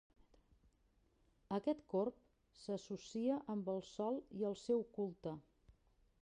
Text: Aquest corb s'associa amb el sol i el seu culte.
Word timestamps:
Aquest 1.57 1.83
corb 1.93 2.17
s'associa 2.63 3.37
amb 3.57 3.71
el 3.75 3.85
sol 3.91 4.19
i 4.41 4.49
el 4.53 4.59
seu 4.65 4.83
culte. 4.99 5.37